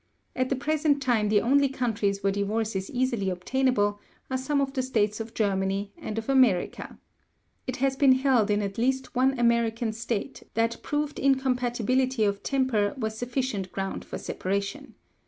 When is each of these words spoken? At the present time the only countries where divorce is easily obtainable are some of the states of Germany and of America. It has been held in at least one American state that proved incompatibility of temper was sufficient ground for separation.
At 0.35 0.49
the 0.49 0.55
present 0.55 0.99
time 0.99 1.29
the 1.29 1.41
only 1.41 1.69
countries 1.69 2.23
where 2.23 2.33
divorce 2.33 2.75
is 2.75 2.89
easily 2.89 3.29
obtainable 3.29 3.99
are 4.31 4.37
some 4.39 4.59
of 4.59 4.73
the 4.73 4.81
states 4.81 5.19
of 5.19 5.35
Germany 5.35 5.93
and 5.95 6.17
of 6.17 6.27
America. 6.27 6.97
It 7.67 7.75
has 7.75 7.95
been 7.95 8.13
held 8.13 8.49
in 8.49 8.63
at 8.63 8.79
least 8.79 9.13
one 9.15 9.37
American 9.37 9.93
state 9.93 10.41
that 10.55 10.81
proved 10.81 11.19
incompatibility 11.19 12.23
of 12.23 12.41
temper 12.41 12.95
was 12.97 13.15
sufficient 13.15 13.71
ground 13.71 14.03
for 14.03 14.17
separation. 14.17 14.95